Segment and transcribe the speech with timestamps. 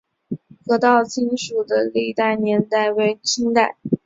[0.27, 3.77] 清河道署的历史年代为清代。